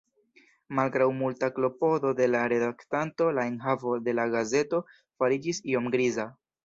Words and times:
Malgraŭ 0.77 1.07
multa 1.17 1.49
klopodo 1.57 2.13
de 2.21 2.27
la 2.31 2.41
redaktanto 2.53 3.27
la 3.41 3.43
enhavo 3.51 3.95
de 4.09 4.17
la 4.21 4.27
gazeto 4.37 4.81
fariĝis 5.03 5.61
iom 5.75 5.93
griza. 5.99 6.27